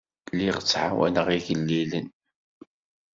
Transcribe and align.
Lliɣ 0.35 0.57
ttɛawaneɣ 0.59 1.27
igellilen. 1.37 2.07